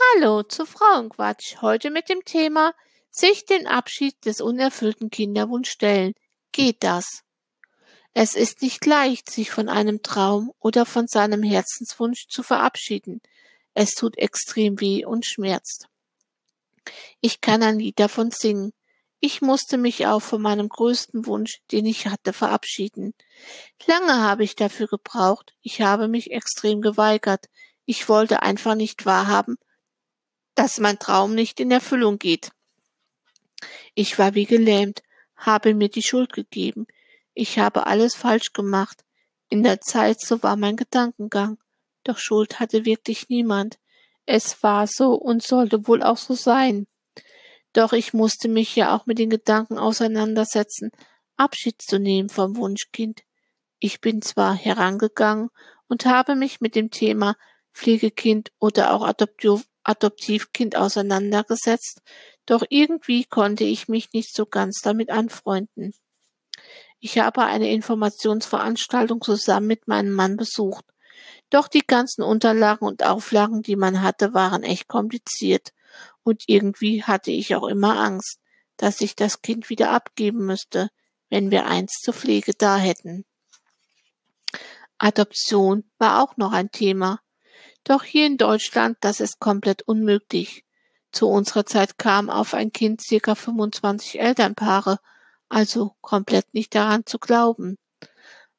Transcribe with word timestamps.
Hallo 0.00 0.42
zu 0.42 0.64
Frauenquatsch. 0.64 1.60
Heute 1.60 1.90
mit 1.90 2.08
dem 2.08 2.24
Thema 2.24 2.74
sich 3.10 3.44
den 3.44 3.66
Abschied 3.66 4.24
des 4.24 4.40
unerfüllten 4.40 5.10
Kinderwunsch 5.10 5.68
stellen. 5.68 6.14
Geht 6.52 6.82
das? 6.84 7.22
Es 8.14 8.34
ist 8.34 8.62
nicht 8.62 8.86
leicht, 8.86 9.30
sich 9.30 9.50
von 9.50 9.68
einem 9.68 10.02
Traum 10.02 10.52
oder 10.58 10.86
von 10.86 11.06
seinem 11.06 11.42
Herzenswunsch 11.42 12.28
zu 12.28 12.42
verabschieden. 12.42 13.20
Es 13.74 13.90
tut 13.90 14.16
extrem 14.16 14.80
weh 14.80 15.04
und 15.04 15.26
schmerzt. 15.26 15.86
Ich 17.20 17.40
kann 17.40 17.62
ein 17.62 17.78
Lied 17.78 18.00
davon 18.00 18.30
singen. 18.30 18.72
Ich 19.20 19.42
musste 19.42 19.76
mich 19.76 20.06
auch 20.06 20.22
von 20.22 20.40
meinem 20.40 20.70
größten 20.70 21.26
Wunsch, 21.26 21.60
den 21.72 21.84
ich 21.84 22.06
hatte, 22.06 22.32
verabschieden. 22.32 23.12
Lange 23.86 24.14
habe 24.22 24.44
ich 24.44 24.56
dafür 24.56 24.86
gebraucht. 24.86 25.52
Ich 25.60 25.82
habe 25.82 26.08
mich 26.08 26.30
extrem 26.30 26.80
geweigert. 26.80 27.46
Ich 27.84 28.08
wollte 28.08 28.42
einfach 28.42 28.74
nicht 28.74 29.04
wahrhaben, 29.04 29.58
dass 30.60 30.78
mein 30.78 30.98
Traum 30.98 31.34
nicht 31.34 31.58
in 31.58 31.70
Erfüllung 31.70 32.18
geht. 32.18 32.50
Ich 33.94 34.18
war 34.18 34.34
wie 34.34 34.44
gelähmt, 34.44 35.02
habe 35.34 35.72
mir 35.72 35.88
die 35.88 36.02
Schuld 36.02 36.34
gegeben. 36.34 36.86
Ich 37.32 37.58
habe 37.58 37.86
alles 37.86 38.14
falsch 38.14 38.52
gemacht. 38.52 39.02
In 39.48 39.62
der 39.62 39.80
Zeit, 39.80 40.20
so 40.20 40.42
war 40.42 40.56
mein 40.56 40.76
Gedankengang. 40.76 41.56
Doch 42.04 42.18
Schuld 42.18 42.60
hatte 42.60 42.84
wirklich 42.84 43.30
niemand. 43.30 43.78
Es 44.26 44.62
war 44.62 44.86
so 44.86 45.14
und 45.14 45.42
sollte 45.42 45.88
wohl 45.88 46.02
auch 46.02 46.18
so 46.18 46.34
sein. 46.34 46.86
Doch 47.72 47.94
ich 47.94 48.12
musste 48.12 48.48
mich 48.48 48.76
ja 48.76 48.94
auch 48.94 49.06
mit 49.06 49.18
den 49.18 49.30
Gedanken 49.30 49.78
auseinandersetzen, 49.78 50.90
Abschied 51.38 51.80
zu 51.80 51.98
nehmen 51.98 52.28
vom 52.28 52.58
Wunschkind. 52.58 53.22
Ich 53.78 54.02
bin 54.02 54.20
zwar 54.20 54.54
herangegangen 54.54 55.48
und 55.88 56.04
habe 56.04 56.34
mich 56.34 56.60
mit 56.60 56.74
dem 56.74 56.90
Thema 56.90 57.34
Pflegekind 57.72 58.52
oder 58.58 58.92
auch 58.92 59.00
Adoptivkind 59.82 60.76
auseinandergesetzt, 60.76 62.02
doch 62.46 62.64
irgendwie 62.68 63.24
konnte 63.24 63.64
ich 63.64 63.88
mich 63.88 64.12
nicht 64.12 64.34
so 64.34 64.46
ganz 64.46 64.80
damit 64.82 65.10
anfreunden. 65.10 65.92
Ich 66.98 67.18
habe 67.18 67.44
eine 67.44 67.70
Informationsveranstaltung 67.70 69.22
zusammen 69.22 69.66
mit 69.66 69.88
meinem 69.88 70.12
Mann 70.12 70.36
besucht. 70.36 70.84
Doch 71.48 71.66
die 71.66 71.86
ganzen 71.86 72.22
Unterlagen 72.22 72.86
und 72.86 73.04
Auflagen, 73.04 73.62
die 73.62 73.76
man 73.76 74.02
hatte, 74.02 74.34
waren 74.34 74.62
echt 74.62 74.86
kompliziert. 74.86 75.72
Und 76.22 76.44
irgendwie 76.46 77.02
hatte 77.02 77.30
ich 77.30 77.54
auch 77.54 77.66
immer 77.66 77.98
Angst, 77.98 78.38
dass 78.76 79.00
ich 79.00 79.16
das 79.16 79.42
Kind 79.42 79.70
wieder 79.70 79.90
abgeben 79.90 80.44
müsste, 80.44 80.90
wenn 81.30 81.50
wir 81.50 81.66
eins 81.66 81.92
zur 82.02 82.14
Pflege 82.14 82.52
da 82.56 82.76
hätten. 82.76 83.24
Adoption 84.98 85.90
war 85.98 86.22
auch 86.22 86.36
noch 86.36 86.52
ein 86.52 86.70
Thema. 86.70 87.20
Doch 87.84 88.04
hier 88.04 88.26
in 88.26 88.36
Deutschland, 88.36 88.98
das 89.00 89.20
ist 89.20 89.40
komplett 89.40 89.82
unmöglich. 89.82 90.64
Zu 91.12 91.28
unserer 91.28 91.66
Zeit 91.66 91.98
kamen 91.98 92.30
auf 92.30 92.54
ein 92.54 92.72
Kind 92.72 93.00
circa 93.00 93.34
25 93.34 94.20
Elternpaare, 94.20 94.98
also 95.48 95.94
komplett 96.00 96.54
nicht 96.54 96.74
daran 96.74 97.04
zu 97.06 97.18
glauben. 97.18 97.76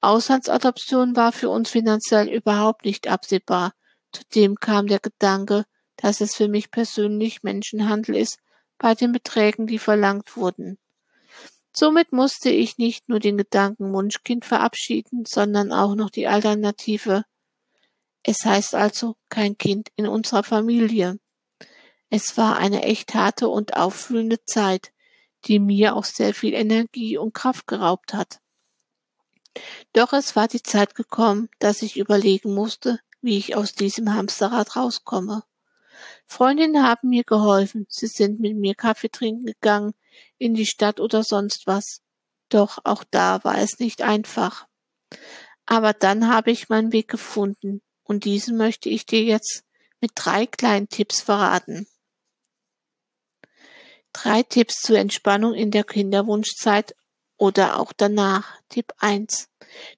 Auslandsadoption 0.00 1.16
war 1.16 1.32
für 1.32 1.48
uns 1.48 1.70
finanziell 1.70 2.28
überhaupt 2.28 2.84
nicht 2.84 3.08
absehbar. 3.08 3.72
Zudem 4.12 4.56
kam 4.56 4.86
der 4.86 5.00
Gedanke, 5.00 5.64
dass 5.96 6.20
es 6.20 6.36
für 6.36 6.48
mich 6.48 6.70
persönlich 6.70 7.42
Menschenhandel 7.42 8.16
ist 8.16 8.38
bei 8.78 8.94
den 8.94 9.12
Beträgen, 9.12 9.66
die 9.66 9.78
verlangt 9.78 10.36
wurden. 10.36 10.78
Somit 11.72 12.12
musste 12.12 12.50
ich 12.50 12.78
nicht 12.78 13.08
nur 13.08 13.20
den 13.20 13.36
Gedanken 13.36 13.92
Wunschkind 13.92 14.44
verabschieden, 14.44 15.24
sondern 15.26 15.72
auch 15.72 15.94
noch 15.94 16.10
die 16.10 16.26
Alternative. 16.26 17.24
Es 18.28 18.44
heißt 18.44 18.74
also 18.74 19.14
kein 19.28 19.56
Kind 19.56 19.90
in 19.94 20.08
unserer 20.08 20.42
Familie. 20.42 21.20
Es 22.10 22.36
war 22.36 22.56
eine 22.56 22.82
echt 22.82 23.14
harte 23.14 23.48
und 23.48 23.76
auffühlende 23.76 24.44
Zeit, 24.44 24.92
die 25.44 25.60
mir 25.60 25.94
auch 25.94 26.04
sehr 26.04 26.34
viel 26.34 26.52
Energie 26.52 27.16
und 27.18 27.34
Kraft 27.34 27.68
geraubt 27.68 28.14
hat. 28.14 28.40
Doch 29.92 30.12
es 30.12 30.34
war 30.34 30.48
die 30.48 30.62
Zeit 30.62 30.96
gekommen, 30.96 31.48
dass 31.60 31.82
ich 31.82 31.96
überlegen 31.96 32.52
musste, 32.52 32.98
wie 33.20 33.38
ich 33.38 33.54
aus 33.54 33.74
diesem 33.74 34.12
Hamsterrad 34.12 34.74
rauskomme. 34.74 35.44
Freundinnen 36.26 36.82
haben 36.82 37.10
mir 37.10 37.22
geholfen, 37.22 37.86
sie 37.88 38.08
sind 38.08 38.40
mit 38.40 38.56
mir 38.56 38.74
Kaffee 38.74 39.08
trinken 39.08 39.46
gegangen, 39.46 39.94
in 40.36 40.54
die 40.54 40.66
Stadt 40.66 40.98
oder 40.98 41.22
sonst 41.22 41.68
was. 41.68 42.02
Doch 42.48 42.78
auch 42.82 43.04
da 43.08 43.44
war 43.44 43.58
es 43.58 43.78
nicht 43.78 44.02
einfach. 44.02 44.66
Aber 45.64 45.92
dann 45.92 46.28
habe 46.28 46.50
ich 46.50 46.68
meinen 46.68 46.90
Weg 46.90 47.06
gefunden, 47.06 47.82
und 48.06 48.24
diesen 48.24 48.56
möchte 48.56 48.88
ich 48.88 49.06
dir 49.06 49.22
jetzt 49.22 49.64
mit 50.00 50.12
drei 50.14 50.46
kleinen 50.46 50.88
Tipps 50.88 51.20
verraten. 51.20 51.86
Drei 54.12 54.42
Tipps 54.42 54.80
zur 54.80 54.98
Entspannung 54.98 55.54
in 55.54 55.70
der 55.70 55.84
Kinderwunschzeit 55.84 56.94
oder 57.36 57.78
auch 57.78 57.92
danach. 57.94 58.56
Tipp 58.68 58.92
1. 58.98 59.48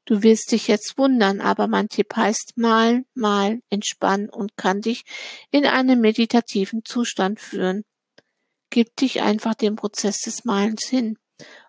Du 0.04 0.22
wirst 0.22 0.52
dich 0.52 0.66
jetzt 0.68 0.98
wundern, 0.98 1.40
aber 1.40 1.68
mein 1.68 1.88
Tipp 1.88 2.16
heißt 2.16 2.54
malen, 2.56 3.06
malen, 3.14 3.62
entspannen 3.70 4.28
und 4.28 4.56
kann 4.56 4.80
dich 4.80 5.04
in 5.50 5.66
einen 5.66 6.00
meditativen 6.00 6.84
Zustand 6.84 7.40
führen. 7.40 7.84
Gib 8.70 8.96
dich 8.96 9.22
einfach 9.22 9.54
dem 9.54 9.76
Prozess 9.76 10.20
des 10.20 10.44
Malens 10.44 10.86
hin, 10.86 11.16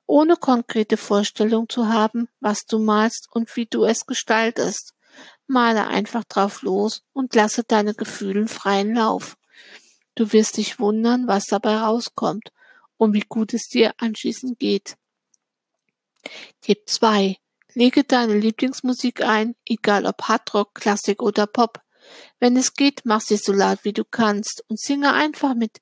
ohne 0.08 0.36
konkrete 0.36 0.98
Vorstellung 0.98 1.70
zu 1.70 1.88
haben, 1.88 2.28
was 2.40 2.66
du 2.66 2.80
malst 2.80 3.28
und 3.32 3.56
wie 3.56 3.68
du 3.68 3.84
es 3.84 4.06
gestaltest. 4.06 4.94
Male 5.50 5.88
einfach 5.88 6.24
drauf 6.24 6.62
los 6.62 7.04
und 7.14 7.36
lasse 7.36 7.64
deine 7.64 7.94
Gefühlen 7.94 8.48
freien 8.48 8.96
Lauf. 8.96 9.38
Du 10.16 10.32
wirst 10.32 10.58
dich 10.58 10.80
wundern, 10.80 11.28
was 11.28 11.46
dabei 11.46 11.78
rauskommt 11.78 12.52
und 12.98 13.14
wie 13.14 13.26
gut 13.28 13.54
es 13.54 13.68
dir 13.68 13.94
anschließend 13.98 14.60
geht. 14.60 14.96
Tipp 16.62 16.84
2. 16.88 17.38
Lege 17.74 18.04
deine 18.04 18.38
Lieblingsmusik 18.38 19.24
ein, 19.24 19.56
egal 19.66 20.06
ob 20.06 20.24
Hardrock, 20.24 20.76
Klassik 20.76 21.22
oder 21.22 21.48
Pop. 21.48 21.82
Wenn 22.40 22.58
es 22.58 22.74
geht, 22.74 23.02
mach 23.06 23.22
sie 23.22 23.38
so 23.38 23.54
laut 23.54 23.80
wie 23.84 23.94
du 23.94 24.04
kannst 24.04 24.64
und 24.68 24.80
singe 24.80 25.14
einfach 25.14 25.56
mit. 25.56 25.80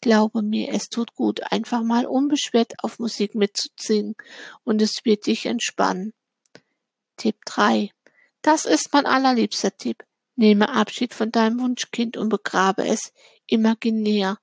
Glaube 0.00 0.42
mir, 0.42 0.72
es 0.72 0.88
tut 0.88 1.14
gut, 1.14 1.52
einfach 1.52 1.82
mal 1.82 2.06
unbeschwert 2.06 2.74
auf 2.82 2.98
Musik 2.98 3.34
mitzusingen 3.34 4.14
und 4.64 4.82
es 4.82 5.04
wird 5.04 5.26
dich 5.26 5.46
entspannen. 5.46 6.12
Tipp 7.16 7.36
3. 7.46 7.90
Das 8.46 8.64
ist 8.64 8.92
mein 8.92 9.06
allerliebster 9.06 9.76
Tipp. 9.76 10.04
Nehme 10.36 10.68
Abschied 10.68 11.14
von 11.14 11.32
deinem 11.32 11.58
Wunschkind 11.58 12.16
und 12.16 12.28
begrabe 12.28 12.86
es 12.86 13.12
imaginär. 13.48 14.38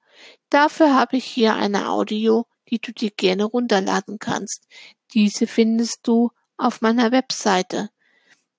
Dafür 0.49 0.93
habe 0.93 1.15
ich 1.15 1.23
hier 1.23 1.55
eine 1.55 1.87
Audio, 1.87 2.45
die 2.67 2.79
du 2.79 2.91
dir 2.91 3.11
gerne 3.11 3.45
runterladen 3.45 4.19
kannst. 4.19 4.67
Diese 5.13 5.47
findest 5.47 5.99
du 6.03 6.31
auf 6.57 6.81
meiner 6.81 7.13
Webseite. 7.13 7.91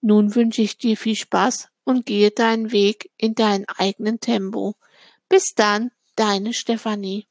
Nun 0.00 0.34
wünsche 0.34 0.62
ich 0.62 0.78
dir 0.78 0.96
viel 0.96 1.14
Spaß 1.14 1.68
und 1.84 2.06
gehe 2.06 2.30
deinen 2.30 2.72
Weg 2.72 3.10
in 3.18 3.34
deinem 3.34 3.66
eigenen 3.76 4.20
Tempo. 4.20 4.76
Bis 5.28 5.52
dann, 5.54 5.90
deine 6.16 6.54
Stefanie. 6.54 7.26